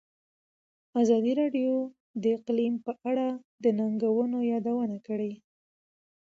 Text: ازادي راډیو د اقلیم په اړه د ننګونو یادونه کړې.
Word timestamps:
ازادي 1.01 1.31
راډیو 1.41 1.73
د 2.21 2.23
اقلیم 2.37 2.75
په 2.85 2.91
اړه 3.09 3.27
د 3.63 3.65
ننګونو 3.79 4.37
یادونه 4.51 4.97
کړې. 5.07 5.33